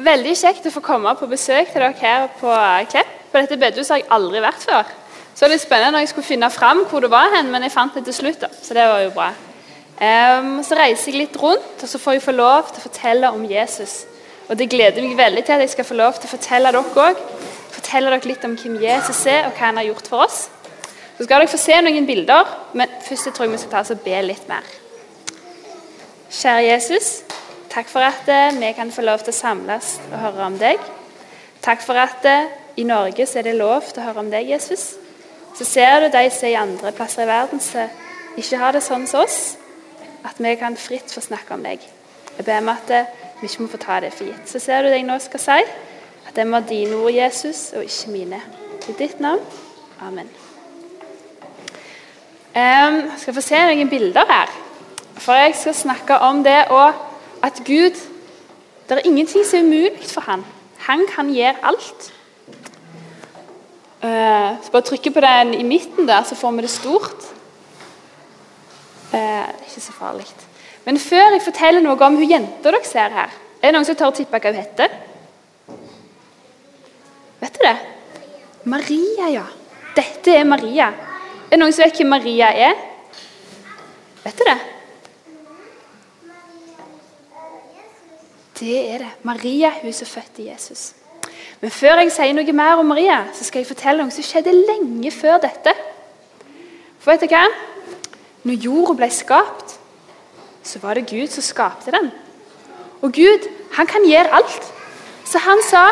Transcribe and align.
Veldig 0.00 0.32
kjekt 0.38 0.64
å 0.64 0.72
få 0.72 0.80
komme 0.80 1.10
på 1.18 1.26
besøk 1.28 1.68
til 1.72 1.82
dere 1.82 1.92
her 2.00 2.28
på 2.40 2.52
Klepp. 2.88 3.16
På 3.30 3.40
dette 3.42 3.58
bedehuset 3.60 3.92
har 3.92 3.98
jeg 4.00 4.08
aldri 4.16 4.40
vært 4.40 4.62
før. 4.64 4.88
Så 5.34 5.44
det 5.44 5.46
er 5.46 5.52
litt 5.52 5.62
spennende 5.62 5.92
når 5.94 6.04
jeg 6.04 6.10
skulle 6.12 6.26
finne 6.26 6.48
fram 6.52 6.80
hvor 6.88 7.04
det 7.04 7.10
var 7.12 7.28
hen, 7.34 7.50
men 7.52 7.66
jeg 7.66 7.74
fant 7.74 7.94
det 7.94 8.06
til 8.08 8.16
slutt. 8.16 8.40
da, 8.40 8.48
Så 8.48 8.74
det 8.74 8.86
var 8.88 9.02
jo 9.04 9.10
bra. 9.14 9.28
Um, 10.00 10.62
så 10.64 10.78
reiser 10.78 11.12
jeg 11.12 11.20
litt 11.20 11.36
rundt, 11.36 11.82
og 11.84 11.88
så 11.88 12.00
får 12.00 12.16
jeg 12.16 12.24
få 12.24 12.32
lov 12.32 12.70
til 12.70 12.80
å 12.80 12.86
fortelle 12.86 13.32
om 13.36 13.44
Jesus. 13.44 14.06
Og 14.48 14.56
det 14.58 14.70
gleder 14.72 15.04
meg 15.04 15.18
veldig 15.18 15.44
til 15.44 15.58
at 15.58 15.64
jeg 15.66 15.74
skal 15.74 15.88
få 15.90 15.98
lov 16.00 16.16
til 16.16 16.30
å 16.30 16.32
fortelle 16.32 16.72
dere 16.72 17.04
òg. 17.04 17.20
Fortelle 17.76 18.14
dere 18.14 18.30
litt 18.32 18.46
om 18.48 18.56
hvem 18.56 18.80
Jesus 18.80 19.20
er, 19.28 19.50
og 19.50 19.52
hva 19.52 19.68
han 19.68 19.82
har 19.82 19.90
gjort 19.90 20.08
for 20.08 20.24
oss. 20.24 20.46
Så 21.18 21.26
skal 21.26 21.44
dere 21.44 21.52
få 21.52 21.60
se 21.60 21.76
noen 21.84 22.08
bilder, 22.08 22.56
men 22.72 23.00
først 23.04 23.28
jeg 23.28 23.36
tror 23.36 23.46
jeg 23.46 23.52
vi 23.52 23.60
skal 23.66 23.76
ta 23.76 23.84
oss 23.84 23.92
og 23.92 24.00
be 24.06 24.22
litt 24.24 24.48
mer. 24.48 24.64
Kjære 26.30 26.64
Jesus, 26.70 27.12
takk 27.70 27.88
for 27.90 28.04
at 28.04 28.28
eh, 28.28 28.56
vi 28.58 28.72
kan 28.76 28.90
få 28.92 29.04
lov 29.06 29.22
til 29.24 29.32
å 29.34 29.40
samles 29.40 29.98
og 30.10 30.18
høre 30.18 30.46
om 30.46 30.58
deg. 30.60 30.82
Takk 31.62 31.84
for 31.84 31.98
at 32.00 32.26
eh, 32.28 32.50
i 32.80 32.84
Norge 32.88 33.26
så 33.26 33.40
er 33.40 33.50
det 33.50 33.58
lov 33.58 33.88
til 33.88 34.02
å 34.02 34.08
høre 34.08 34.24
om 34.24 34.30
deg, 34.32 34.48
Jesus. 34.50 34.94
Så 35.56 35.66
ser 35.66 36.00
du 36.00 36.08
de 36.12 36.24
som 36.30 36.48
er 36.48 36.54
i 36.54 36.60
andre 36.60 36.92
plasser 36.96 37.26
i 37.26 37.30
verden 37.30 37.62
som 37.62 37.90
ikke 38.38 38.60
har 38.60 38.76
det 38.76 38.82
sånn 38.86 39.06
som 39.10 39.24
oss, 39.24 39.56
at 40.24 40.38
vi 40.38 40.54
kan 40.60 40.76
fritt 40.78 41.10
få 41.12 41.22
snakke 41.24 41.56
om 41.56 41.64
deg. 41.66 41.82
Jeg 42.36 42.46
ber 42.46 42.62
om 42.62 42.70
at 42.72 42.92
eh, 42.94 43.10
vi 43.40 43.48
ikke 43.48 43.64
må 43.64 43.72
få 43.72 43.80
ta 43.80 43.98
det 44.04 44.12
for 44.14 44.28
gitt. 44.28 44.48
Så 44.48 44.60
ser 44.62 44.82
du 44.82 44.90
det 44.90 45.00
jeg 45.00 45.08
nå 45.08 45.18
skal 45.22 45.42
si, 45.42 45.58
at 46.28 46.36
det 46.36 46.46
må 46.46 46.62
dine 46.64 46.96
ord, 47.00 47.12
Jesus, 47.14 47.70
og 47.76 47.84
ikke 47.84 48.14
mine. 48.14 48.40
I 48.88 48.96
ditt 48.96 49.20
navn. 49.20 49.42
Amen. 50.00 50.28
Jeg 52.54 53.02
skal 53.20 53.36
få 53.36 53.44
se 53.44 53.60
noen 53.68 53.90
bilder 53.90 54.26
her. 54.28 54.52
For 55.20 55.36
jeg 55.36 55.54
skal 55.60 55.76
snakke 55.76 56.16
om 56.24 56.40
det 56.44 56.62
og 56.72 57.09
at 57.42 57.62
Gud 57.66 57.96
Det 58.88 58.98
er 58.98 59.06
ingenting 59.06 59.44
som 59.46 59.58
er 59.58 59.62
umulig 59.62 60.08
for 60.10 60.20
han. 60.26 60.40
Han 60.78 61.04
kan 61.06 61.28
gjøre 61.30 61.60
alt. 61.62 62.12
Uh, 64.02 64.56
så 64.64 64.72
bare 64.72 64.82
trykker 64.82 65.12
på 65.14 65.20
den 65.20 65.54
i 65.54 65.62
midten 65.62 66.08
der, 66.08 66.22
så 66.22 66.34
får 66.34 66.50
vi 66.50 66.62
det 66.62 66.70
stort. 66.70 67.28
Uh, 69.14 69.46
ikke 69.68 69.80
så 69.80 69.92
farlig. 69.92 70.26
Men 70.84 70.98
før 70.98 71.30
jeg 71.36 71.42
forteller 71.44 71.84
noe 71.84 72.02
om 72.02 72.18
hun 72.18 72.30
jenta 72.30 72.70
dere 72.70 72.82
ser 72.84 73.14
her 73.14 73.30
Er 73.60 73.68
det 73.68 73.72
noen 73.76 73.84
som 73.84 73.94
tør 73.94 74.10
å 74.10 74.16
tippe 74.16 74.40
hva 74.40 74.50
hun 74.50 74.58
heter? 74.58 74.94
Vet 77.40 77.54
du 77.54 77.62
det? 77.64 77.76
Maria, 78.64 79.28
ja. 79.30 79.46
Dette 79.96 80.34
er 80.34 80.44
Maria. 80.48 80.90
Er 81.50 81.54
det 81.54 81.60
noen 81.60 81.72
som 81.72 81.84
vet 81.84 82.00
hvem 82.00 82.10
Maria 82.10 82.50
er? 82.68 82.74
Vet 84.24 84.38
du 84.38 84.44
det? 84.48 84.58
Det 88.60 88.78
er 88.90 88.98
det. 88.98 89.10
Maria, 89.22 89.72
hun 89.82 89.92
som 89.92 90.06
fødte 90.06 90.44
Jesus. 90.50 90.92
Men 91.60 91.70
før 91.70 92.02
jeg 92.02 92.12
sier 92.12 92.34
noe 92.36 92.52
mer 92.56 92.80
om 92.80 92.88
Maria, 92.88 93.22
så 93.32 93.44
skal 93.44 93.62
jeg 93.62 93.68
fortelle 93.70 94.04
noe 94.04 94.12
som 94.12 94.24
skjedde 94.24 94.52
lenge 94.52 95.12
før 95.12 95.40
dette. 95.40 95.72
For 97.00 97.12
vet 97.12 97.24
du 97.24 97.32
hva? 97.32 97.46
Når 98.44 98.64
jorda 98.64 98.96
ble 98.96 99.08
skapt, 99.12 99.76
så 100.64 100.80
var 100.82 100.96
det 100.96 101.08
Gud 101.08 101.32
som 101.32 101.44
skapte 101.44 101.92
den. 101.92 102.10
Og 103.00 103.12
Gud, 103.16 103.48
han 103.76 103.88
kan 103.88 104.04
gjøre 104.04 104.32
alt. 104.40 104.72
Så 105.24 105.38
han 105.38 105.62
sa 105.62 105.90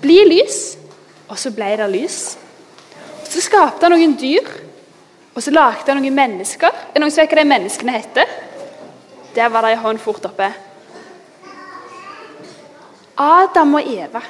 'bli 0.00 0.24
lys', 0.24 0.78
og 1.28 1.38
så 1.38 1.50
ble 1.50 1.76
det 1.76 1.90
lys. 1.90 2.38
Så 3.24 3.40
skapte 3.40 3.86
han 3.86 3.92
noen 3.92 4.16
dyr, 4.16 4.46
og 5.34 5.42
så 5.42 5.50
lagde 5.50 5.92
han 5.92 6.02
noen 6.02 6.14
mennesker. 6.14 6.66
Er 6.66 6.94
det 6.94 7.00
noen 7.00 7.10
som 7.10 7.22
vet 7.22 7.30
hva 7.30 7.42
de 7.42 7.48
menneskene 7.48 7.92
heter? 7.92 8.26
Der 9.34 9.48
var 9.48 9.62
det 9.62 9.72
en 9.72 9.78
hånd 9.78 9.98
fort 9.98 10.24
oppe. 10.24 10.52
Adam 13.20 13.74
og 13.74 13.82
Eva. 13.84 14.20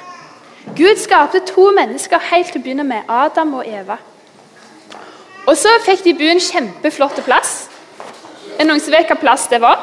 Gud 0.75 0.97
skapte 0.99 1.39
to 1.47 1.69
mennesker 1.71 2.19
helt 2.31 2.51
til 2.51 2.59
å 2.59 2.63
begynne 2.63 2.83
med. 2.83 3.07
Adam 3.07 3.53
og 3.61 3.67
Eva. 3.67 3.95
Og 5.47 5.55
så 5.57 5.71
fikk 5.85 6.03
de 6.05 6.13
bo 6.19 6.27
en 6.27 6.43
kjempeflott 6.43 7.21
plass. 7.25 7.53
Er 8.57 8.65
det 8.65 8.67
noen 8.67 8.83
som 8.83 8.93
vet 8.93 9.07
hva 9.07 9.17
plass 9.19 9.47
det 9.49 9.61
var? 9.63 9.79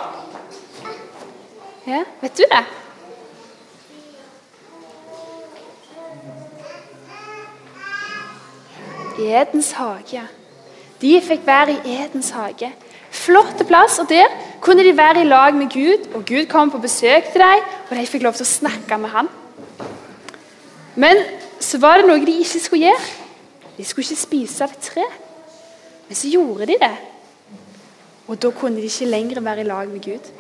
Ja, 1.89 2.03
vet 2.21 2.37
du 2.37 2.45
det? 2.53 2.65
Edens 9.19 9.73
hage. 9.81 10.23
De 11.01 11.17
fikk 11.25 11.47
være 11.47 11.79
i 11.81 11.97
Edens 12.05 12.31
hage. 12.37 12.71
Flott 13.11 13.65
plass, 13.67 13.99
og 13.99 14.09
der 14.13 14.29
kunne 14.61 14.85
de 14.85 14.97
være 14.97 15.23
i 15.23 15.29
lag 15.29 15.55
med 15.55 15.71
Gud. 15.73 16.15
og 16.15 16.25
Gud 16.27 16.47
kom 16.47 16.71
på 16.71 16.79
besøk 16.79 17.33
til 17.33 17.41
dem, 17.41 17.63
og 17.91 17.97
de 17.97 18.07
fikk 18.07 18.23
lov 18.23 18.33
til 18.33 18.47
å 18.47 18.55
snakke 18.55 18.99
med 18.99 19.09
ham. 19.09 19.29
Men 20.97 21.17
så 21.61 21.79
var 21.79 21.99
det 21.99 22.09
noe 22.09 22.27
de 22.27 22.39
ikke 22.43 22.61
skulle 22.61 22.91
gjøre. 22.91 23.09
De 23.77 23.85
skulle 23.85 24.05
ikke 24.05 24.21
spise 24.21 24.65
av 24.65 24.75
et 24.75 24.91
tre. 24.91 25.05
Men 26.09 26.17
så 26.17 26.29
gjorde 26.29 26.67
de 26.67 26.79
det. 26.81 26.97
Og 28.29 28.43
da 28.43 28.51
kunne 28.51 28.77
de 28.77 28.89
ikke 28.91 29.07
lenger 29.07 29.41
være 29.41 29.61
i 29.61 29.69
lag 29.69 29.89
med 29.89 30.05
Gud. 30.05 30.33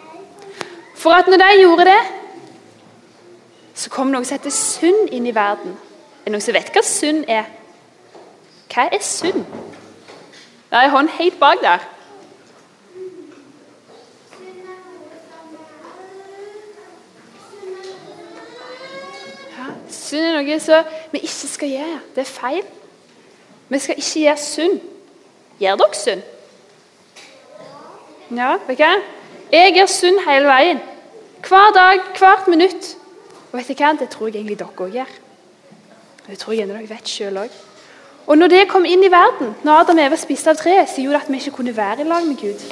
For 0.96 1.10
at 1.10 1.26
når 1.26 1.36
de 1.36 1.60
gjorde 1.60 1.84
det, 1.84 2.00
så 3.74 3.90
kom 3.90 4.10
noe 4.10 4.26
som 4.26 4.34
heter 4.34 4.50
synd 4.50 5.12
inn 5.14 5.26
i 5.26 5.34
verden. 5.34 5.76
Er 6.26 6.34
noen 6.34 6.42
som 6.42 6.56
vet 6.56 6.72
hva 6.74 6.82
synd 6.82 7.28
er? 7.30 7.46
Hva 8.72 8.88
er 8.92 9.04
synd? 9.04 9.44
Det 10.68 10.76
er 10.76 10.88
en 10.88 10.90
hånd 10.90 11.08
helt 11.14 11.38
bak 11.40 11.62
der. 11.62 11.86
Ja, 19.58 19.70
synd 20.08 20.24
er 20.24 20.36
noe 20.38 20.58
som 20.62 20.98
vi 21.12 21.22
ikke 21.22 21.52
skal 21.54 21.72
gjøre. 21.74 22.00
Det 22.16 22.24
er 22.24 22.32
feil. 22.32 22.66
Vi 23.68 23.78
skal 23.84 24.00
ikke 24.00 24.24
gjøre 24.24 24.42
synd. 24.42 24.80
Gjør 25.60 25.80
dere 25.82 25.98
synd? 25.98 26.22
Ja, 28.36 28.50
vet 28.66 28.78
du 28.78 28.84
hva? 28.84 28.92
Jeg 29.52 29.74
gjør 29.76 29.90
synd 29.92 30.20
hele 30.26 30.48
veien. 30.48 30.80
Hver 31.48 31.72
dag, 31.74 32.02
hvert 32.18 32.48
minutt. 32.48 32.92
Og 33.52 33.58
vet 33.58 33.72
du 33.72 33.82
hva? 33.82 33.94
Det 34.00 34.10
tror 34.12 34.28
jeg 34.28 34.36
egentlig 34.40 34.58
dere 34.60 34.84
òg 34.84 34.94
gjør. 34.98 35.16
Det 36.28 36.38
tror 36.38 36.52
jeg 36.52 36.68
dere 36.68 36.88
vet 36.88 37.08
sjøl 37.08 37.42
òg. 37.44 37.58
Og 38.28 38.36
når 38.36 38.52
det 38.52 38.68
kom 38.68 38.84
inn 38.84 39.00
i 39.04 39.08
verden, 39.08 39.54
når 39.64 39.72
Adam 39.82 39.98
og 39.98 40.04
Eva 40.04 40.16
spiste 40.20 40.52
av 40.52 40.58
treet, 40.60 40.90
så 40.92 41.00
gjorde 41.00 41.16
det 41.16 41.24
at 41.24 41.32
vi 41.32 41.38
ikke 41.40 41.56
kunne 41.56 41.76
være 41.76 42.04
i 42.04 42.08
lag 42.08 42.26
med 42.28 42.36
Gud. 42.36 42.64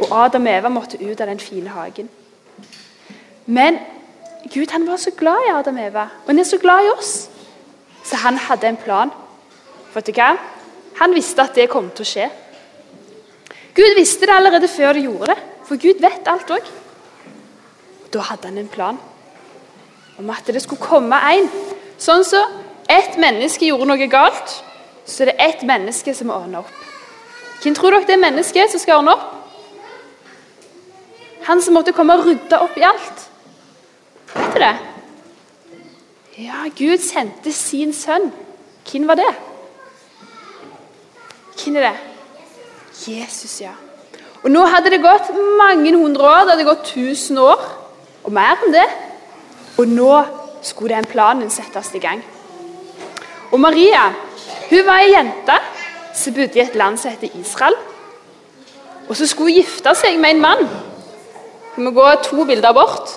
Og 0.00 0.24
Adam 0.24 0.46
og 0.48 0.52
Eva 0.54 0.70
måtte 0.72 1.00
ut 1.02 1.20
av 1.20 1.28
den 1.28 1.40
fine 1.40 1.68
hagen. 1.68 2.08
Men 3.46 3.76
Gud 4.48 4.70
han 4.72 4.86
var 4.86 4.96
så 4.96 5.10
glad 5.16 5.46
i 5.46 5.52
Adam 5.52 5.76
og 5.76 5.86
Eva, 5.86 6.06
og 6.22 6.32
han 6.32 6.38
er 6.38 6.48
så 6.48 6.58
glad 6.58 6.86
i 6.86 6.92
oss. 6.96 7.28
Så 8.04 8.16
han 8.16 8.38
hadde 8.40 8.68
en 8.68 8.80
plan. 8.80 9.12
Vet 9.94 10.06
du 10.06 10.14
hva? 10.16 10.32
Han 11.00 11.14
visste 11.14 11.44
at 11.44 11.54
det 11.54 11.68
kom 11.70 11.90
til 11.92 12.06
å 12.06 12.08
skje. 12.08 12.30
Gud 13.76 13.94
visste 13.96 14.26
det 14.26 14.34
allerede 14.34 14.68
før 14.68 14.96
de 14.96 15.04
gjorde 15.06 15.30
det, 15.32 15.38
for 15.68 15.80
Gud 15.80 16.00
vet 16.02 16.28
alt 16.28 16.50
òg. 16.50 16.72
Da 18.10 18.24
hadde 18.30 18.48
han 18.48 18.58
en 18.58 18.72
plan 18.72 18.98
om 20.18 20.30
at 20.30 20.46
det 20.46 20.62
skulle 20.62 20.82
komme 20.82 21.16
en. 21.30 21.46
Sånn 22.00 22.24
som 22.24 22.40
så 22.40 22.68
ett 22.90 23.16
menneske 23.20 23.68
gjorde 23.68 23.86
noe 23.86 24.08
galt, 24.10 24.56
så 25.06 25.28
det 25.28 25.36
er 25.36 25.52
ett 25.52 25.62
menneske 25.66 26.14
som 26.16 26.30
må 26.30 26.40
ordne 26.40 26.64
opp. 26.64 26.72
Hvem 27.62 27.76
tror 27.76 27.94
dere 27.94 28.08
det 28.08 28.16
er 28.16 28.24
mennesket 28.24 28.72
som 28.72 28.82
skal 28.82 29.00
ordne 29.00 29.14
opp? 29.14 29.28
Han 31.46 31.62
som 31.62 31.76
måtte 31.76 31.94
komme 31.96 32.16
og 32.18 32.26
rydde 32.26 32.58
opp 32.60 32.76
i 32.78 32.84
alt. 32.88 33.29
Vet 34.34 34.54
du 34.54 34.60
det? 34.62 34.74
Ja, 36.40 36.64
Gud 36.78 37.02
sendte 37.04 37.52
sin 37.52 37.92
sønn. 37.92 38.30
Hvem 38.90 39.06
var 39.08 39.18
det? 39.20 39.28
Hvem 41.60 41.76
er 41.76 41.90
det? 41.90 41.96
Jesus, 43.06 43.60
ja. 43.60 43.74
Og 44.42 44.50
Nå 44.50 44.64
hadde 44.72 44.90
det 44.92 45.02
gått 45.04 45.28
mange 45.58 45.92
hundre 45.96 46.24
år, 46.24 46.44
det 46.44 46.54
hadde 46.54 46.68
gått 46.68 46.92
tusen 46.94 47.38
år, 47.38 47.60
og 48.24 48.32
mer 48.32 48.62
enn 48.64 48.72
det. 48.72 48.86
Og 49.80 49.88
nå 49.88 50.12
skulle 50.64 50.96
den 50.96 51.08
planen 51.08 51.52
settes 51.52 51.92
i 51.94 52.00
gang. 52.02 52.22
Og 53.50 53.60
Maria 53.60 54.10
hun 54.70 54.86
var 54.86 55.02
ei 55.02 55.12
jente 55.12 55.56
som 56.14 56.34
bodde 56.34 56.58
i 56.58 56.62
et 56.62 56.76
land 56.78 56.98
som 56.98 57.10
heter 57.10 57.36
Israel. 57.40 57.74
Og 59.08 59.16
så 59.18 59.26
skulle 59.26 59.50
hun 59.50 59.60
gifte 59.60 59.94
seg 59.98 60.18
med 60.22 60.36
en 60.36 60.44
mann. 60.44 60.68
Vi 61.74 61.82
må 61.82 61.90
gå 61.96 62.06
to 62.22 62.44
bilder 62.46 62.72
bort. 62.76 63.16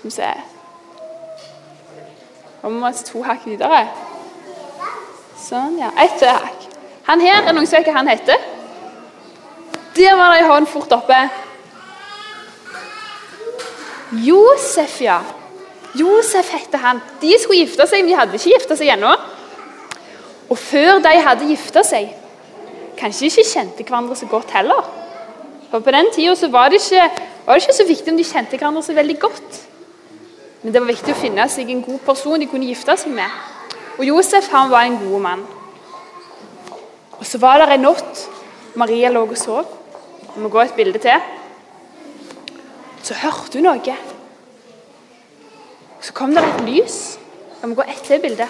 Skal 0.00 0.10
vi 0.10 0.48
Nå 2.62 2.68
må 2.68 2.90
vi 2.90 3.04
to 3.08 3.22
hakk 3.24 3.46
videre. 3.48 3.86
Sånn, 5.40 5.78
ja. 5.80 5.88
Ett 5.96 6.20
hakk. 6.28 6.66
Han 7.08 7.22
her, 7.24 7.46
er 7.48 7.54
noen 7.56 7.66
som 7.68 7.78
vet 7.78 7.88
hva 7.88 7.96
han 7.96 8.10
heter? 8.10 8.36
Der 9.96 10.16
var 10.18 10.34
det 10.34 10.42
ei 10.42 10.48
hånd 10.48 10.68
fort 10.68 10.92
oppe. 10.92 11.16
Josef, 14.26 14.98
ja. 15.00 15.22
Josef 15.96 16.52
heter 16.52 16.84
han. 16.84 17.00
De 17.22 17.32
skulle 17.40 17.64
gifte 17.64 17.88
seg, 17.88 18.04
men 18.04 18.12
de 18.12 18.18
hadde 18.18 18.36
ikke 18.36 18.52
gifta 18.52 18.76
seg 18.76 18.92
ennå. 18.92 19.14
Og 20.52 20.58
før 20.60 21.00
de 21.00 21.14
hadde 21.24 21.48
gifta 21.48 21.82
seg, 21.86 22.12
kanskje 23.00 23.24
de 23.24 23.32
ikke 23.32 23.48
kjente 23.54 23.86
hverandre 23.88 24.20
så 24.20 24.28
godt 24.28 24.52
heller. 24.56 24.84
For 25.70 25.80
På 25.80 25.96
den 25.96 26.12
tida 26.12 26.36
var, 26.52 26.68
var 26.68 27.56
det 27.56 27.62
ikke 27.64 27.80
så 27.80 27.88
viktig 27.88 28.12
om 28.12 28.20
de 28.20 28.26
kjente 28.26 28.58
hverandre 28.58 28.84
så 28.84 28.94
veldig 28.94 29.18
godt. 29.24 29.60
Men 30.62 30.74
det 30.74 30.82
var 30.82 30.90
viktig 30.92 31.14
å 31.14 31.20
finne 31.20 31.46
seg 31.48 31.70
en 31.72 31.82
god 31.84 32.02
person 32.04 32.40
de 32.40 32.48
kunne 32.50 32.68
gifte 32.68 32.96
seg 33.00 33.12
med. 33.16 33.32
Og 33.96 34.04
Josef 34.04 34.50
han 34.52 34.70
var 34.72 34.84
en 34.84 34.98
god 35.00 35.20
mann. 35.24 35.44
Og 37.18 37.26
Så 37.26 37.38
var 37.38 37.60
det 37.60 37.72
en 37.74 37.84
natt 37.84 38.28
Maria 38.76 39.10
lå 39.10 39.24
og 39.26 39.36
sov. 39.36 39.68
Vi 40.34 40.40
må 40.40 40.48
gå 40.48 40.60
et 40.62 40.76
bilde 40.76 40.98
til. 40.98 41.20
Så 43.02 43.16
hørte 43.18 43.58
hun 43.58 43.66
noe. 43.66 43.96
Så 46.00 46.12
kom 46.16 46.34
det 46.34 46.44
et 46.44 46.62
lys. 46.68 46.98
Vi 47.60 47.68
må 47.68 47.74
gå 47.76 47.84
ett 47.88 48.04
til 48.06 48.20
bilde. 48.20 48.46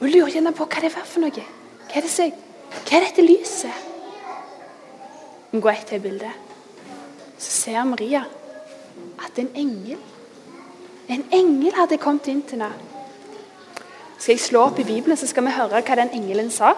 Hun 0.00 0.10
lurer 0.12 0.32
gjerne 0.34 0.52
på 0.52 0.66
hva 0.68 0.82
det 0.84 0.92
var 0.92 1.06
for 1.08 1.24
noe. 1.24 1.44
Hva 1.86 2.00
er, 2.00 2.04
det 2.04 2.12
seg? 2.12 2.34
hva 2.72 2.98
er 2.98 3.06
dette 3.06 3.24
lyset? 3.24 3.84
Vi 5.50 5.56
må 5.56 5.62
gå 5.64 5.72
ett 5.72 5.86
til 5.88 6.02
bilde. 6.04 6.32
Så 7.38 7.52
ser 7.62 7.84
Maria 7.84 8.24
at 9.24 9.38
en 9.38 9.50
engel 9.54 9.96
En 11.08 11.22
engel 11.30 11.70
hadde 11.76 12.00
kommet 12.02 12.26
inn 12.26 12.42
til 12.42 12.58
henne. 12.58 12.74
Skal 14.18 14.32
jeg 14.32 14.40
slå 14.40 14.64
opp 14.66 14.78
i 14.78 14.84
Bibelen, 14.84 15.16
så 15.16 15.26
skal 15.30 15.44
vi 15.46 15.52
høre 15.54 15.82
hva 15.86 15.96
den 16.00 16.10
engelen 16.18 16.48
sa? 16.50 16.72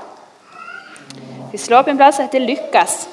Vi 1.52 1.56
slår 1.58 1.78
opp 1.78 1.88
en 1.88 1.96
plass 1.96 2.18
som 2.18 2.26
heter 2.26 2.44
Lukas. 2.44 3.08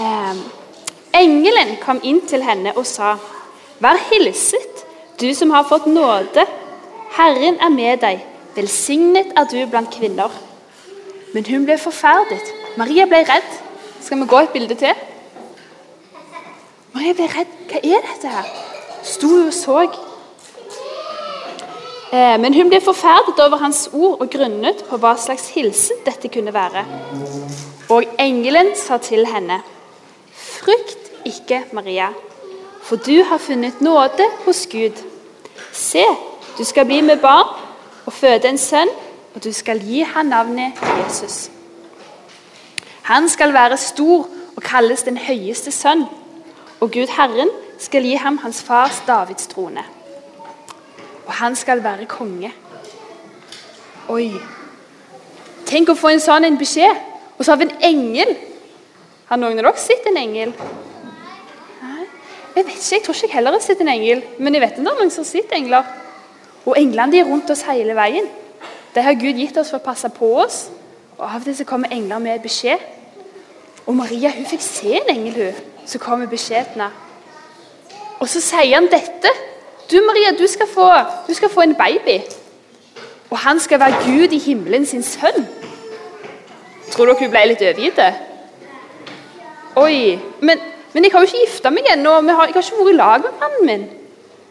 Eh, 0.00 0.40
engelen 1.20 1.76
kom 1.82 2.00
inn 2.02 2.22
til 2.26 2.42
henne 2.42 2.72
og 2.76 2.86
sa, 2.86 3.16
'Vær 3.80 4.00
hilset, 4.10 4.86
du 5.20 5.34
som 5.34 5.50
har 5.50 5.68
fått 5.68 5.86
nåde. 5.86 6.46
Herren 7.18 7.60
er 7.60 7.68
med 7.68 8.00
deg. 8.00 8.24
Velsignet 8.56 9.32
er 9.36 9.44
du 9.44 9.66
blant 9.66 9.90
kvinner.' 9.90 10.40
Men 11.34 11.46
hun 11.46 11.64
ble 11.64 11.78
forferdet. 11.78 12.52
Maria 12.76 13.04
ble 13.04 13.16
redd. 13.16 13.50
Skal 14.00 14.20
vi 14.20 14.26
gå 14.26 14.38
et 14.38 14.50
bilde 14.50 14.74
til? 14.74 14.94
Maria 16.94 17.14
ble 17.18 17.26
redd. 17.26 17.54
Hva 17.70 17.80
er 17.82 18.04
dette 18.06 18.30
her? 18.30 18.50
Sto 19.02 19.28
hun 19.32 19.48
og 19.48 19.54
så. 19.54 19.80
Eh, 22.14 22.36
men 22.38 22.54
hun 22.54 22.70
ble 22.70 22.78
forferdet 22.84 23.40
over 23.42 23.58
hans 23.64 23.88
ord 23.92 24.20
og 24.22 24.30
grunnet 24.30 24.84
på 24.86 24.98
hva 25.02 25.16
slags 25.18 25.48
hilsen 25.56 26.04
dette 26.06 26.30
kunne 26.30 26.54
være. 26.54 26.84
Og 27.90 28.14
engelen 28.22 28.76
sa 28.78 29.00
til 29.02 29.26
henne, 29.26 29.58
Frykt 30.34 31.10
ikke, 31.26 31.64
Maria, 31.72 32.12
for 32.82 32.96
du 32.96 33.24
har 33.26 33.42
funnet 33.42 33.80
nåde 33.82 34.24
hos 34.44 34.66
Gud. 34.70 35.02
Se, 35.72 36.04
du 36.58 36.64
skal 36.64 36.86
bli 36.86 37.00
med 37.00 37.18
barn 37.20 37.50
og 38.06 38.12
føde 38.12 38.48
en 38.48 38.58
sønn, 38.58 38.88
og 39.34 39.44
du 39.44 39.52
skal 39.52 39.82
gi 39.82 40.06
ham 40.06 40.30
navnet 40.30 40.78
Jesus. 41.02 41.50
Han 43.10 43.28
skal 43.28 43.52
være 43.52 43.76
stor 43.76 44.28
og 44.56 44.62
kalles 44.62 45.02
den 45.02 45.18
høyeste 45.18 45.72
sønn, 45.74 46.06
og 46.84 46.92
Gud 46.92 47.08
Herren 47.16 47.48
skal 47.80 48.04
gi 48.04 48.16
ham 48.20 48.36
hans 48.42 48.60
fars 48.62 49.00
Davids 49.06 49.46
trone. 49.48 49.80
Og 51.24 51.32
han 51.32 51.56
skal 51.56 51.80
være 51.84 52.04
konge. 52.04 52.50
Oi! 54.12 54.28
Tenk 55.64 55.88
å 55.88 55.96
få 55.96 56.12
en 56.12 56.20
sånn 56.20 56.44
en 56.44 56.58
beskjed, 56.60 56.98
og 57.38 57.40
så 57.40 57.54
har 57.54 57.62
vi 57.62 57.70
en 57.70 57.78
engel 57.88 58.34
har 59.30 59.40
noen 59.40 59.56
av 59.56 59.64
dere 59.64 59.80
sett 59.80 60.04
en 60.10 60.20
engel? 60.20 60.52
Nei, 61.80 62.04
Jeg 62.54 62.66
vet 62.66 62.74
ikke, 62.74 62.90
jeg 62.92 63.04
tror 63.06 63.16
ikke 63.16 63.26
jeg 63.30 63.34
heller 63.38 63.56
har 63.56 63.64
sett 63.64 63.80
en 63.80 63.88
engel, 63.94 64.20
men 64.36 64.54
jeg 64.54 64.62
vet 64.66 64.76
det 64.76 64.84
er 64.84 64.90
noen 64.90 65.10
som 65.10 65.24
sett 65.24 65.54
engler. 65.56 65.88
Og 66.68 66.76
englene 66.76 67.14
de 67.14 67.22
er 67.22 67.30
rundt 67.30 67.50
oss 67.50 67.64
hele 67.64 67.96
veien. 67.96 68.28
Det 68.94 69.02
har 69.02 69.16
Gud 69.16 69.40
gitt 69.40 69.56
oss 69.56 69.72
for 69.72 69.80
å 69.80 69.86
passe 69.86 70.10
på 70.12 70.28
oss. 70.44 70.66
Og 71.16 71.24
Av 71.24 71.40
og 71.40 71.48
til 71.48 71.56
så 71.56 71.66
kommer 71.66 71.96
engler 71.96 72.20
med 72.20 72.44
beskjed. 72.44 72.84
Og 73.88 73.96
Maria 73.96 74.36
hun 74.36 74.46
fikk 74.52 74.62
se 74.64 74.92
en 75.00 75.10
engel 75.16 75.40
hun, 75.40 75.64
som 75.86 76.00
kommer 76.00 76.30
beskjedene. 76.30 76.90
Og 78.20 78.28
så 78.30 78.40
sier 78.40 78.76
han 78.76 78.88
dette. 78.92 79.30
Du 79.90 79.98
Maria, 80.06 80.32
du 80.38 80.46
skal 80.48 80.68
få, 80.70 80.88
du 81.28 81.34
skal 81.36 81.52
få 81.52 81.66
en 81.66 81.74
baby. 81.76 82.20
Og 83.30 83.38
han 83.38 83.60
skal 83.60 83.80
være 83.80 84.04
Gud 84.04 84.32
i 84.32 84.38
himmelen 84.38 84.86
sin 84.86 85.02
sønn. 85.02 85.46
Tror 86.92 87.10
dere 87.10 87.18
hun 87.20 87.32
ble 87.32 87.42
litt 87.50 87.64
overgitt? 87.64 88.00
Oi, 89.76 90.14
men, 90.40 90.60
men, 90.92 91.04
jeg 91.04 91.12
har 91.12 91.24
jo 91.24 91.28
ikke 91.28 91.46
gifta 91.46 91.72
meg 91.74 91.88
ennå. 91.90 92.12
Jeg 92.22 92.38
har 92.38 92.52
ikke 92.52 92.62
vært 92.62 92.92
i 92.92 92.96
lag 92.96 93.24
med 93.24 93.40
mannen 93.40 93.66
min. 93.68 93.88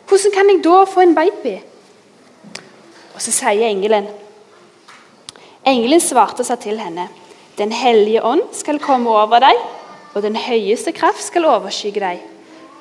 Hvordan 0.10 0.34
kan 0.36 0.52
jeg 0.52 0.64
da 0.66 0.82
få 0.90 1.06
en 1.06 1.16
baby? 1.16 1.56
Og 3.14 3.22
så 3.22 3.32
sier 3.32 3.70
engelen 3.70 4.10
Engelen 5.64 6.02
svarte 6.04 6.44
seg 6.44 6.60
til 6.60 6.80
henne. 6.82 7.08
Den 7.56 7.72
hellige 7.72 8.24
ånd 8.26 8.42
skal 8.52 8.82
komme 8.84 9.14
over 9.14 9.40
deg, 9.40 9.60
og 10.14 10.22
den 10.22 10.36
høyeste 10.38 10.94
kraft 10.96 11.24
skal 11.26 11.46
overskygge 11.50 12.04
deg. 12.04 12.22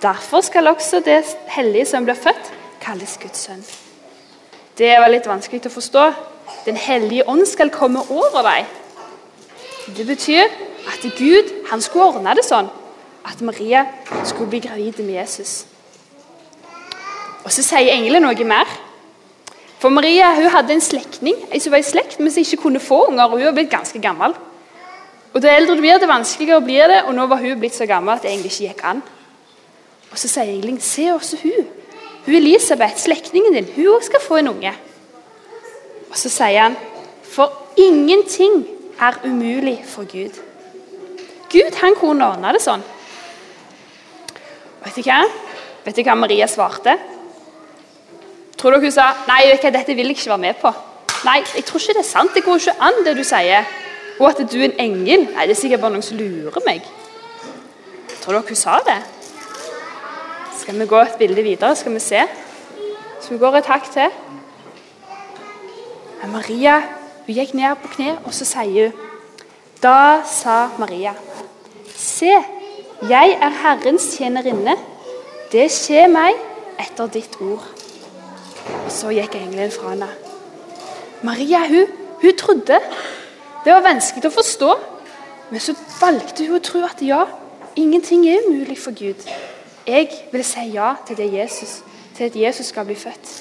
Derfor 0.03 0.41
skal 0.41 0.69
også 0.69 1.01
det 1.05 1.23
hellige 1.49 1.87
som 1.87 2.05
blir 2.05 2.19
født, 2.19 2.53
kalles 2.83 3.19
Guds 3.23 3.47
sønn. 3.47 3.65
Det 4.79 4.93
var 4.99 5.11
litt 5.13 5.29
vanskelig 5.29 5.67
å 5.69 5.73
forstå. 5.73 6.05
Den 6.67 6.77
hellige 6.77 7.27
ånd 7.29 7.47
skal 7.47 7.71
komme 7.71 8.03
over 8.11 8.43
deg. 8.47 8.67
Det 9.97 10.07
betyr 10.07 10.49
at 10.91 11.05
Gud 11.19 11.51
han 11.71 11.83
skulle 11.83 12.11
ordne 12.13 12.35
det 12.37 12.45
sånn 12.47 12.71
at 13.29 13.43
Maria 13.47 13.85
skulle 14.27 14.51
bli 14.51 14.63
gravid 14.65 14.99
med 14.99 15.15
Jesus. 15.15 15.67
Og 17.45 17.53
Så 17.53 17.63
sier 17.63 17.93
engelen 17.93 18.23
noe 18.23 18.47
mer. 18.47 18.67
For 19.83 19.91
Maria 19.91 20.31
hun 20.35 20.51
hadde 20.51 20.75
en 20.75 20.85
slektning 20.85 21.39
som 21.59 21.73
var 21.75 21.83
i 21.83 21.87
slekt, 21.87 22.21
men 22.21 22.31
som 22.31 22.43
ikke 22.43 22.63
kunne 22.63 22.83
få 22.83 23.09
unger. 23.09 23.25
og 23.25 23.39
Hun 23.39 23.45
var 23.45 23.57
blitt 23.57 23.71
ganske 23.71 23.99
gammel. 23.99 24.35
Og 25.33 25.43
Det 25.43 25.51
eldre 25.51 25.77
du 25.77 25.81
blir, 25.81 25.99
det 25.99 26.09
vanskeligere 26.09 26.61
blir 26.65 26.89
det. 26.89 27.03
Og 27.09 27.15
nå 27.15 27.27
var 27.27 27.41
hun 27.41 27.61
blitt 27.61 27.77
så 27.77 27.87
gammel 27.87 28.15
at 28.15 28.23
det 28.23 28.31
egentlig 28.31 28.53
ikke 28.53 28.69
gikk 28.69 28.85
an. 28.85 29.03
Og 30.13 30.19
Så 30.19 30.29
sier 30.29 30.53
engelen 30.53 30.81
se 30.81 31.09
også 31.13 31.37
hun. 31.43 31.69
Hun 32.27 32.35
Elisabeth, 32.35 33.01
slektningen 33.01 33.55
din, 33.55 33.69
hun 33.77 33.95
òg 33.97 34.05
skal 34.05 34.21
få 34.21 34.37
en 34.37 34.49
unge. 34.49 34.73
Og 36.11 36.17
Så 36.17 36.29
sier 36.29 36.63
han 36.63 36.77
for 37.23 37.53
ingenting 37.77 38.67
er 39.01 39.17
umulig 39.25 39.85
for 39.89 40.05
Gud. 40.05 40.37
Gud 41.53 41.75
han 41.81 41.95
kunne 41.97 42.27
ordne 42.29 42.53
det 42.53 42.61
sånn. 42.63 42.83
Vet 44.85 44.99
du 44.99 45.03
hva? 45.07 45.23
Vet 45.85 45.97
du 45.97 46.03
hva 46.05 46.15
Maria 46.19 46.47
svarte? 46.49 46.99
Tror 48.57 48.77
dere 48.77 48.85
hun 48.85 48.95
sa 48.95 49.09
nei, 49.27 49.47
vet 49.49 49.63
du 49.63 49.67
hva, 49.67 49.73
dette 49.79 49.97
vil 49.97 50.13
jeg 50.13 50.19
ikke 50.19 50.35
være 50.35 50.45
med 50.45 50.61
på? 50.61 50.73
Nei, 51.25 51.39
jeg 51.55 51.65
tror 51.65 51.81
ikke 51.81 51.97
det 51.97 52.05
er 52.05 52.11
sant. 52.11 52.35
Det 52.35 52.45
går 52.45 52.61
ikke 52.61 52.77
an, 52.83 53.01
det 53.07 53.17
du 53.17 53.25
sier. 53.27 53.67
Og 54.21 54.29
at 54.29 54.43
du 54.53 54.59
er 54.61 54.69
en 54.71 54.79
engel. 54.79 55.27
Nei, 55.33 55.47
det 55.47 55.57
er 55.57 55.61
sikkert 55.61 55.81
bare 55.81 55.95
noen 55.95 56.07
som 56.07 56.19
lurer 56.21 56.65
meg. 56.67 56.87
Tror 58.23 58.37
dere 58.37 58.49
hun 58.49 58.59
sa 58.59 58.79
det? 58.87 59.01
Skal 60.61 60.79
vi 60.79 60.87
gå 60.87 61.01
et 61.03 61.19
bilde 61.19 61.43
videre, 61.43 61.77
skal 61.77 61.95
vi 61.95 62.01
se? 62.01 62.21
Så 63.21 63.33
vi 63.33 63.39
går 63.39 63.57
et 63.59 63.71
hakk 63.71 63.89
til. 63.93 64.11
Men 66.21 66.33
Maria 66.37 66.77
hun 67.27 67.35
gikk 67.35 67.55
ned 67.55 67.75
på 67.83 67.89
kne, 67.97 68.17
og 68.25 68.35
så 68.35 68.47
sier 68.47 68.93
hun 68.93 69.09
Da 69.83 70.23
sa 70.27 70.69
Maria 70.79 71.17
Se, 71.97 72.31
jeg 73.11 73.37
er 73.43 73.55
Herrens 73.63 74.05
tjenerinne. 74.15 74.77
Det 75.53 75.67
skjer 75.71 76.07
meg 76.11 76.39
etter 76.79 77.11
ditt 77.11 77.35
ord. 77.43 77.65
Og 78.85 78.91
så 78.91 79.11
gikk 79.15 79.35
engelen 79.39 79.71
fra 79.75 79.93
henne. 79.93 80.09
Maria 81.27 81.65
hun, 81.67 81.91
hun 82.23 82.39
trodde. 82.39 82.79
Det 83.65 83.71
var 83.73 83.85
vanskelig 83.85 84.27
å 84.27 84.35
forstå. 84.35 84.73
Men 85.53 85.61
så 85.61 85.75
valgte 86.01 86.47
hun 86.47 86.57
å 86.57 86.65
tro 86.65 86.81
at 86.87 87.03
ja, 87.05 87.27
ingenting 87.77 88.25
er 88.25 88.47
umulig 88.47 88.79
for 88.81 88.97
Gud. 88.97 89.21
Jeg 89.85 90.09
vil 90.33 90.45
si 90.47 90.63
ja 90.73 90.95
til 91.07 91.19
det 91.19 91.29
Jesus, 91.33 91.83
til 92.17 92.31
at 92.31 92.39
Jesus 92.39 92.71
skal 92.73 92.87
bli 92.89 92.97
født, 92.97 93.33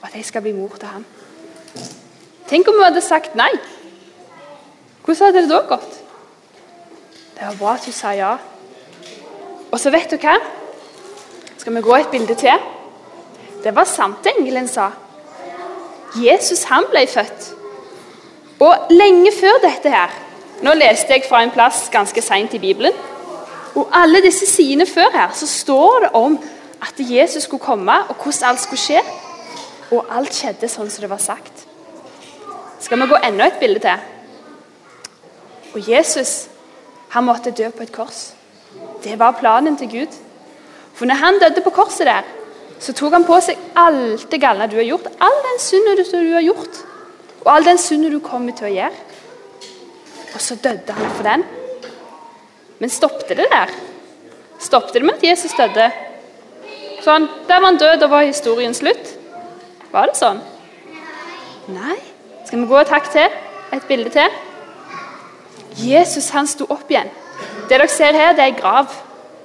og 0.00 0.06
at 0.06 0.14
jeg 0.14 0.28
skal 0.28 0.44
bli 0.44 0.52
mor 0.54 0.76
til 0.78 0.92
ham. 0.92 1.06
Tenk 2.46 2.68
om 2.70 2.78
hun 2.78 2.86
hadde 2.86 3.02
sagt 3.02 3.34
nei. 3.34 3.50
Hvordan 5.02 5.26
hadde 5.26 5.42
det 5.42 5.50
da 5.50 5.58
gått? 5.66 5.98
Det 7.34 7.48
var 7.48 7.58
bra 7.58 7.74
at 7.74 7.88
hun 7.88 7.96
sa 7.96 8.14
ja. 8.14 8.36
Og 9.72 9.80
så 9.82 9.90
vet 9.90 10.14
du 10.14 10.16
hva? 10.22 10.38
Skal 11.58 11.74
vi 11.74 11.82
gå 11.82 11.98
et 11.98 12.14
bilde 12.14 12.38
til? 12.38 12.70
Det 13.64 13.74
var 13.74 13.90
sant 13.90 14.22
det 14.22 14.36
engelen 14.38 14.70
sa. 14.70 14.92
Jesus 16.14 16.62
han 16.70 16.86
ble 16.92 17.08
født. 17.10 17.50
Og 18.60 18.90
lenge 18.90 19.32
før 19.36 19.58
dette 19.64 19.92
her 19.92 20.14
Nå 20.64 20.72
leste 20.72 21.12
jeg 21.12 21.26
fra 21.28 21.42
en 21.44 21.52
plass 21.52 21.90
ganske 21.92 22.22
seint 22.24 22.54
i 22.56 22.58
Bibelen. 22.58 22.94
Og 23.76 23.90
alle 23.92 24.22
disse 24.24 24.46
sidene 24.48 24.86
før 24.88 25.10
her 25.12 25.34
så 25.36 25.44
står 25.46 26.06
det 26.06 26.10
om 26.16 26.38
at 26.80 26.94
Jesus 26.96 27.42
skulle 27.44 27.60
komme, 27.60 27.92
og 28.08 28.16
hvordan 28.22 28.48
alt 28.48 28.62
skulle 28.62 28.80
skje. 28.80 29.02
Og 29.92 30.08
alt 30.16 30.32
skjedde 30.32 30.70
sånn 30.72 30.88
som 30.90 31.04
det 31.04 31.10
var 31.12 31.20
sagt. 31.20 31.66
Skal 32.80 33.02
vi 33.02 33.10
gå 33.10 33.20
enda 33.28 33.50
et 33.50 33.60
bilde 33.60 33.84
til? 33.84 34.00
Og 35.74 35.90
Jesus 35.90 36.48
han 37.12 37.28
måtte 37.28 37.52
dø 37.52 37.68
på 37.70 37.84
et 37.84 37.92
kors. 37.92 38.32
Det 39.04 39.18
var 39.20 39.36
planen 39.36 39.76
til 39.76 39.92
Gud. 39.92 40.18
For 40.96 41.04
når 41.04 41.20
han 41.20 41.38
døde 41.38 41.60
på 41.60 41.70
korset 41.70 42.08
der, 42.08 42.24
så 42.80 42.92
tok 42.96 43.12
han 43.12 43.24
på 43.28 43.36
seg 43.44 43.60
alt 43.76 44.26
det 44.32 44.40
galne 44.40 44.68
du 44.72 44.76
har 44.80 44.88
gjort. 44.88 45.12
All 45.20 45.42
den 45.44 45.60
synden 45.60 46.00
du 46.00 46.32
har 46.34 46.44
gjort, 46.44 46.80
og 47.46 47.52
all 47.54 47.66
den 47.66 47.78
synden 47.78 48.10
du 48.10 48.18
kommer 48.20 48.56
til 48.58 48.66
å 48.66 48.72
gjøre. 48.74 49.04
Og 50.34 50.42
så 50.42 50.56
døde 50.58 50.96
han 50.96 51.12
for 51.14 51.24
den. 51.24 51.44
Men 52.82 52.92
stoppet 52.92 53.38
det 53.38 53.46
der? 53.52 53.70
Stoppet 54.60 54.98
det 54.98 55.04
med 55.06 55.14
at 55.14 55.24
Jesus 55.24 55.54
døde? 55.56 55.86
Sånn, 57.06 57.28
Der 57.46 57.60
var 57.60 57.70
han 57.70 57.78
død, 57.78 58.02
og 58.02 58.10
var 58.10 58.26
historien 58.26 58.74
slutt. 58.74 59.14
Var 59.92 60.10
det 60.10 60.18
sånn? 60.18 60.42
Nei. 61.70 61.96
Skal 62.44 62.60
vi 62.64 62.66
gå 62.66 62.80
et 62.80 62.90
hakk 62.90 63.12
til? 63.14 63.38
Et 63.72 63.88
bilde 63.88 64.10
til? 64.10 64.36
Jesus 65.78 66.28
han 66.34 66.50
sto 66.50 66.66
opp 66.68 66.90
igjen. 66.90 67.08
Det 67.68 67.76
dere 67.76 67.88
ser 67.88 68.16
her, 68.16 68.34
det 68.34 68.42
er 68.42 68.58
grav. 68.58 68.90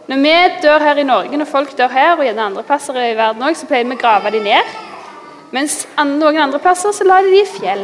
Når 0.09 0.23
vi 0.25 0.35
dør 0.63 0.81
her 0.81 0.97
i 0.97 1.05
Norge, 1.05 1.37
når 1.37 1.49
folk 1.49 1.77
dør 1.77 1.93
her, 1.93 2.15
og 2.17 2.25
gjerne 2.25 2.49
andre 2.49 2.63
plasser 2.65 2.97
i 2.97 3.13
verden 3.17 3.45
også, 3.45 3.61
så 3.61 3.69
pleier 3.69 3.85
vi 3.85 3.95
å 3.95 4.01
grave 4.01 4.33
dem 4.33 4.49
ned. 4.49 4.73
Mens 5.51 5.83
noen 5.99 6.39
andre 6.39 6.61
plasser 6.63 6.95
så 6.95 7.05
la 7.07 7.19
de 7.23 7.33
de 7.33 7.41
i 7.43 7.49
fjell. 7.49 7.83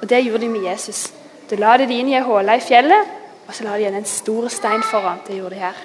Og 0.00 0.08
det 0.08 0.22
gjorde 0.24 0.44
de 0.46 0.52
med 0.52 0.64
Jesus. 0.64 1.06
Da 1.50 1.58
la 1.60 1.76
de 1.76 1.88
de 1.88 1.98
inn 2.00 2.08
i 2.08 2.16
ei 2.16 2.24
hule 2.24 2.56
i 2.56 2.64
fjellet, 2.64 3.12
og 3.44 3.52
så 3.52 3.66
la 3.66 3.76
de 3.76 3.84
igjen 3.84 3.98
en 4.00 4.08
stor 4.08 4.48
stein 4.52 4.82
foran. 4.88 5.20
Det 5.26 5.36
gjorde 5.36 5.56
de 5.56 5.64
her. 5.66 5.82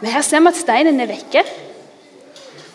Men 0.00 0.12
her 0.14 0.22
ser 0.24 0.40
vi 0.40 0.52
at 0.52 0.60
steinen 0.60 1.00
er 1.02 1.10
vekke. 1.10 1.42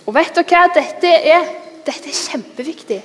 Og 0.05 0.13
vet 0.13 0.35
dere 0.35 0.45
hva 0.51 0.65
dette 0.75 1.11
er? 1.31 1.47
Dette 1.85 2.11
er 2.11 2.17
kjempeviktig. 2.17 2.99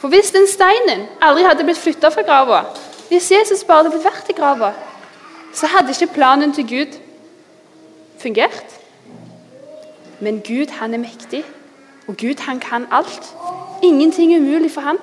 For 0.00 0.08
hvis 0.12 0.32
den 0.32 0.46
steinen 0.48 1.06
aldri 1.22 1.44
hadde 1.44 1.64
blitt 1.68 1.80
flytta 1.80 2.10
fra 2.12 2.24
grava, 2.24 2.64
hvis 3.10 3.30
Jesus 3.30 3.64
bare 3.68 3.82
hadde 3.82 3.94
blitt 3.94 4.06
vært 4.06 4.30
i 4.32 4.36
grava, 4.36 4.72
så 5.52 5.68
hadde 5.68 5.92
ikke 5.92 6.14
planen 6.14 6.54
til 6.56 6.66
Gud 6.68 6.98
fungert. 8.20 8.76
Men 10.20 10.40
Gud, 10.44 10.72
han 10.80 10.94
er 10.94 11.02
mektig, 11.02 11.44
og 12.10 12.16
Gud, 12.16 12.40
han 12.40 12.60
kan 12.60 12.86
alt. 12.90 13.34
Ingenting 13.82 14.34
er 14.34 14.40
umulig 14.40 14.70
for 14.70 14.80
han. 14.80 14.98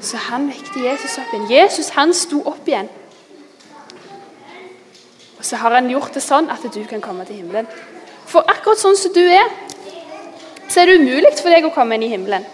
Så 0.00 0.16
han 0.16 0.46
vekte 0.48 0.84
Jesus 0.84 1.18
opp 1.18 1.32
igjen. 1.32 1.50
Jesus, 1.50 1.88
han 1.88 2.14
sto 2.14 2.42
opp 2.46 2.68
igjen. 2.68 2.88
Og 5.38 5.44
så 5.44 5.56
har 5.56 5.74
han 5.74 5.90
gjort 5.90 6.14
det 6.14 6.22
sånn 6.22 6.46
at 6.52 6.62
du 6.74 6.78
kan 6.86 7.02
komme 7.02 7.26
til 7.26 7.40
himmelen. 7.42 7.66
For 8.30 8.46
akkurat 8.46 8.78
sånn 8.78 8.96
som 8.96 9.12
du 9.16 9.24
er, 9.24 9.50
så 10.68 10.84
er 10.84 10.92
det 10.92 11.00
umulig 11.02 11.34
for 11.40 11.50
deg 11.50 11.66
å 11.66 11.72
komme 11.74 11.98
inn 11.98 12.06
i 12.06 12.12
himmelen. 12.12 12.46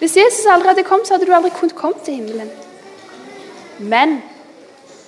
Hvis 0.00 0.16
Jesus 0.16 0.48
aldri 0.48 0.72
hadde 0.72 0.86
kommet, 0.88 1.06
så 1.06 1.18
hadde 1.18 1.28
du 1.28 1.36
aldri 1.36 1.52
kunnet 1.52 1.76
komme 1.76 2.00
til 2.06 2.22
himmelen. 2.22 2.48
Men 3.78 4.22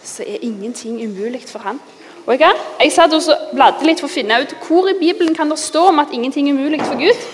så 0.05 0.27
er 0.29 0.45
ingenting 0.45 1.01
umulig 1.01 1.47
for 1.49 1.65
han. 1.65 1.81
Og 2.27 2.39
jeg, 2.39 2.93
satt 2.95 3.15
og 3.15 3.23
bladde 3.55 3.87
litt 3.87 4.01
for 4.01 4.07
å 4.07 4.13
finne 4.13 4.43
ut 4.43 4.55
hvor 4.67 4.87
i 4.91 4.99
Bibelen 4.99 5.35
kan 5.35 5.51
det 5.51 5.59
stå 5.59 5.89
om 5.91 5.99
at 5.99 6.13
ingenting 6.15 6.49
er 6.49 6.55
umulig 6.55 6.83
for 6.85 7.01
Gud. 7.01 7.25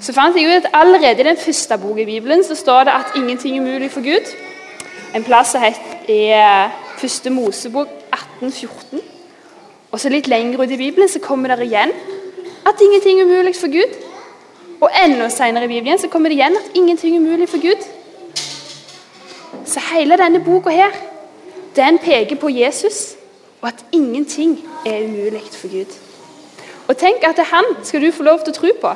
Så 0.00 0.12
fant 0.12 0.36
jeg 0.36 0.46
ut 0.46 0.66
at 0.66 0.76
allerede 0.76 1.24
i 1.24 1.26
den 1.26 1.40
første 1.40 1.78
boka 1.80 2.02
i 2.02 2.06
Bibelen 2.06 2.44
så 2.44 2.54
står 2.54 2.84
det 2.84 2.94
at 2.94 3.16
ingenting 3.16 3.56
er 3.56 3.64
umulig 3.64 3.90
for 3.90 4.04
Gud. 4.04 4.30
En 5.14 5.24
plass 5.24 5.54
som 5.54 5.62
heter 5.64 6.10
i 6.12 6.20
første 7.00 7.30
Mosebok 7.30 7.88
1814. 8.12 9.00
Og 9.90 10.00
så 10.00 10.10
litt 10.10 10.28
lenger 10.28 10.62
ut 10.62 10.70
i 10.70 10.78
Bibelen 10.78 11.08
så 11.08 11.22
kommer 11.22 11.56
det 11.56 11.66
igjen 11.66 11.90
at 12.66 12.80
ingenting 12.82 13.20
er 13.20 13.26
umulig 13.26 13.56
for 13.56 13.72
Gud. 13.72 13.98
Og 14.80 14.90
enda 15.04 15.28
senere 15.28 15.64
i 15.64 15.72
Bibelen 15.72 15.98
så 15.98 16.08
kommer 16.08 16.28
det 16.28 16.38
igjen 16.38 16.56
at 16.60 16.70
ingenting 16.74 17.16
er 17.16 17.20
umulig 17.20 17.48
for 17.48 17.62
Gud. 17.62 17.82
Så 19.64 19.80
hele 19.92 20.18
denne 20.20 20.44
boka 20.44 20.70
her, 20.70 20.94
den 21.76 21.98
peker 21.98 22.36
på 22.36 22.48
Jesus, 22.48 23.16
og 23.64 23.68
at 23.68 23.84
ingenting 23.92 24.58
er 24.86 25.06
umulig 25.06 25.40
for 25.52 25.70
Gud. 25.72 25.92
Og 26.88 26.96
tenk 27.00 27.22
at 27.24 27.38
det 27.38 27.46
er 27.46 27.54
han 27.56 27.64
skal 27.82 28.02
du 28.02 28.10
få 28.12 28.22
lov 28.22 28.42
til 28.44 28.52
å 28.52 28.56
tro 28.58 28.72
på. 28.80 28.90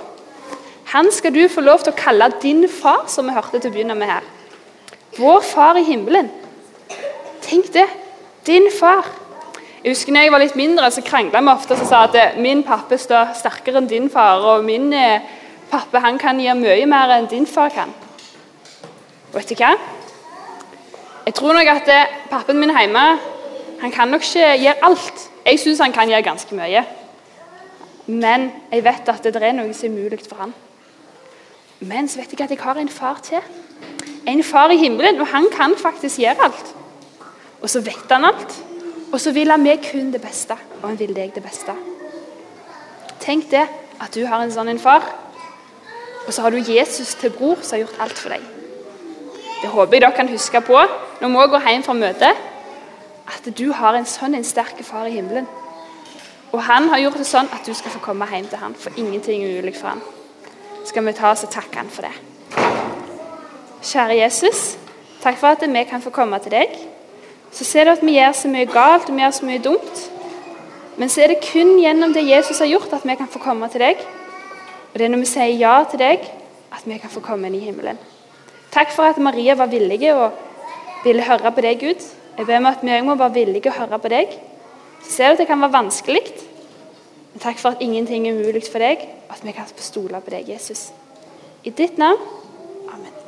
Han 0.93 1.07
skal 1.13 1.33
du 1.33 1.47
få 1.49 1.65
lov 1.65 1.81
til 1.81 1.95
å 1.95 1.97
kalle 1.97 2.29
din 2.43 2.67
far, 2.69 3.07
som 3.09 3.25
vi 3.25 3.33
hørte 3.33 3.63
til 3.63 3.71
å 3.71 3.73
begynne 3.73 3.97
med 3.97 4.11
her. 4.13 4.27
Vår 5.17 5.41
far 5.41 5.81
i 5.81 5.87
himmelen. 5.87 6.29
Tenk 7.47 7.73
det. 7.73 7.87
Din 8.45 8.69
far. 8.81 9.09
Jeg 9.81 9.95
husker 9.95 10.13
når 10.13 10.27
jeg 10.27 10.35
var 10.37 10.45
litt 10.45 10.61
mindre, 10.61 10.91
så 10.93 11.07
krangla 11.07 11.41
vi 11.41 11.53
ofte 11.55 11.79
og 11.79 11.89
sa 11.89 12.03
at 12.05 12.37
min 12.37 12.61
pappa 12.67 13.01
står 13.01 13.33
sterkere 13.41 13.81
enn 13.81 13.89
din 13.89 14.11
far, 14.13 14.45
og 14.53 14.69
min 14.69 14.93
eh, 14.93 15.25
pappa 15.71 16.05
han 16.05 16.21
kan 16.21 16.45
gjøre 16.45 16.61
mye 16.61 16.85
mer 16.93 17.17
enn 17.17 17.31
din 17.33 17.49
far 17.49 17.73
kan. 17.73 17.97
Vet 19.33 19.49
du 19.49 19.57
hva? 19.65 19.73
Jeg 21.25 21.37
tror 21.41 21.57
nok 21.57 21.73
at 21.73 21.93
eh, 21.95 22.17
pappaen 22.29 22.61
min 22.61 22.77
hjemme 22.77 23.09
han 23.80 23.92
kan 23.94 24.08
nok 24.08 24.25
ikke 24.26 24.54
gjøre 24.62 24.85
alt. 24.85 25.30
Jeg 25.47 25.61
syns 25.61 25.80
han 25.80 25.92
kan 25.92 26.08
gjøre 26.11 26.23
ganske 26.26 26.54
mye. 26.54 26.85
Men 28.06 28.50
jeg 28.73 28.85
vet 28.85 29.08
at 29.12 29.25
det 29.25 29.37
er 29.37 29.52
noe 29.52 29.75
som 29.76 29.90
er 29.90 29.94
mulig 30.02 30.20
for 30.25 30.40
han. 30.40 30.54
Men 31.80 32.08
så 32.08 32.18
vet 32.18 32.32
jeg 32.32 32.47
at 32.47 32.50
jeg 32.50 32.62
har 32.62 32.80
en 32.80 32.88
far 32.88 33.20
til. 33.23 33.44
En 34.26 34.42
far 34.44 34.73
i 34.75 34.76
himmelen, 34.80 35.20
og 35.20 35.26
han 35.30 35.47
kan 35.52 35.76
faktisk 35.78 36.18
gjøre 36.18 36.44
alt. 36.49 36.75
Og 37.62 37.70
så 37.70 37.80
vet 37.80 38.11
han 38.11 38.25
alt. 38.25 38.56
Og 39.12 39.20
så 39.20 39.32
vil 39.32 39.50
han 39.50 39.62
meg 39.62 39.85
kun 39.90 40.12
det 40.12 40.20
beste, 40.20 40.56
og 40.82 40.88
han 40.88 40.99
vil 40.99 41.14
deg 41.16 41.32
det 41.35 41.42
beste. 41.42 41.73
Tenk 43.20 43.50
det, 43.50 43.64
at 44.00 44.14
du 44.14 44.26
har 44.26 44.42
en 44.42 44.52
sånn 44.52 44.68
en 44.68 44.82
far. 44.82 45.06
Og 46.26 46.35
så 46.35 46.42
har 46.44 46.52
du 46.52 46.61
Jesus 46.61 47.14
til 47.14 47.32
bror, 47.32 47.62
som 47.62 47.78
har 47.78 47.87
gjort 47.87 48.02
alt 48.04 48.18
for 48.20 48.35
deg. 48.35 48.44
Det 49.62 49.70
håper 49.73 49.97
jeg 49.97 50.04
dere 50.04 50.16
kan 50.16 50.28
huske 50.30 50.61
på 50.62 50.76
når 51.20 51.32
vi 51.32 51.47
går 51.54 51.68
hjem 51.70 51.85
fra 51.87 51.97
møtet. 51.99 52.44
At 53.28 53.49
du 53.58 53.68
har 53.76 53.97
en 53.97 54.08
sånn 54.08 54.35
en 54.38 54.47
sterk 54.47 54.80
far 54.87 55.08
i 55.08 55.16
himmelen. 55.18 55.49
Og 56.52 56.62
han 56.64 56.88
har 56.88 57.02
gjort 57.02 57.18
det 57.20 57.28
sånn 57.28 57.49
at 57.52 57.66
du 57.66 57.75
skal 57.76 57.92
få 57.92 58.00
komme 58.00 58.28
hjem 58.30 58.49
til 58.49 58.61
han, 58.62 58.75
for 58.75 58.94
ingenting 58.97 59.44
er 59.44 59.58
umulig 59.58 59.76
for 59.76 59.92
han. 59.92 60.00
Skal 60.88 61.04
vi 61.04 61.12
ta 61.16 61.32
oss 61.35 61.44
og 61.44 61.52
takke 61.52 61.76
han 61.76 61.90
for 61.92 62.08
det. 62.08 62.14
Kjære 63.85 64.16
Jesus, 64.23 64.78
takk 65.20 65.37
for 65.38 65.52
at 65.52 65.62
vi 65.62 65.85
kan 65.90 66.02
få 66.02 66.11
komme 66.14 66.40
til 66.40 66.56
deg. 66.56 66.73
Så 67.52 67.64
ser 67.64 67.85
du 67.85 67.92
at 67.92 68.04
vi 68.04 68.16
gjør 68.16 68.32
så 68.37 68.49
mye 68.49 68.68
galt 68.68 69.08
og 69.08 69.16
vi 69.16 69.23
gjør 69.25 69.37
så 69.37 69.49
mye 69.49 69.64
dumt. 69.64 70.00
Men 70.99 71.12
så 71.12 71.23
er 71.23 71.35
det 71.35 71.44
kun 71.44 71.76
gjennom 71.78 72.12
det 72.16 72.26
Jesus 72.26 72.58
har 72.58 72.66
gjort, 72.73 72.92
at 72.92 73.04
vi 73.06 73.14
kan 73.14 73.28
få 73.30 73.38
komme 73.38 73.68
til 73.70 73.85
deg. 73.85 74.00
Og 74.92 74.99
det 74.99 75.04
er 75.04 75.12
når 75.12 75.23
vi 75.23 75.30
sier 75.30 75.54
ja 75.61 75.75
til 75.90 76.00
deg, 76.00 76.25
at 76.75 76.85
vi 76.88 76.99
kan 76.99 77.12
få 77.12 77.20
komme 77.25 77.49
inn 77.49 77.58
i 77.61 77.66
himmelen. 77.68 78.00
Takk 78.73 78.90
for 78.92 79.08
at 79.08 79.20
Maria 79.20 79.54
var 79.54 79.70
villig 79.70 80.00
og 80.12 80.32
ville 81.04 81.25
høre 81.25 81.52
på 81.52 81.64
deg, 81.64 81.80
Gud. 81.80 82.08
Jeg 82.38 82.47
ber 82.47 82.61
meg 82.62 82.76
at 82.76 82.85
vi 82.87 82.92
òg 82.95 83.02
må 83.02 83.16
være 83.18 83.35
villige 83.35 83.73
å 83.73 83.78
høre 83.80 83.99
på 83.99 84.11
deg. 84.12 84.37
Så 85.02 85.11
ser 85.11 85.33
du 85.33 85.35
at 85.35 85.40
det 85.42 85.49
kan 85.50 85.59
være 85.59 85.75
vanskelig. 85.75 86.23
Men 87.33 87.42
takk 87.42 87.59
for 87.59 87.75
at 87.75 87.83
ingenting 87.83 88.28
er 88.28 88.38
umulig 88.38 88.62
for 88.71 88.83
deg, 88.83 89.02
og 89.26 89.35
at 89.35 89.42
vi 89.42 89.54
kan 89.57 89.66
stole 89.83 90.21
på 90.23 90.35
deg, 90.37 90.52
Jesus. 90.54 90.88
I 91.66 91.75
ditt 91.75 91.99
navn. 91.99 92.23
Amen. 92.95 93.18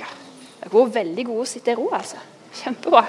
Ja. 0.00 0.10
Det 0.64 0.72
går 0.74 0.90
veldig 0.98 1.28
god 1.30 1.44
å 1.44 1.48
sitte 1.48 1.74
i 1.74 1.78
ro, 1.78 1.86
altså. 1.94 2.18
Kjempebra. 2.58 3.06